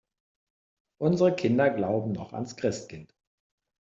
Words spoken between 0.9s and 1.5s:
Unsere